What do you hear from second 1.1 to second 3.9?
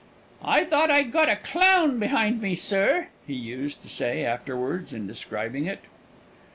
got a clown behind me, sir!" he used to